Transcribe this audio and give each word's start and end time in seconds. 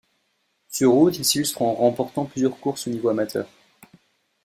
Sur 0.67 0.93
route, 0.93 1.19
il 1.19 1.23
s'illustre 1.25 1.61
en 1.61 1.75
remportant 1.75 2.25
plusieurs 2.25 2.59
courses 2.59 2.87
au 2.87 2.89
niveau 2.89 3.09
amateur. 3.09 3.47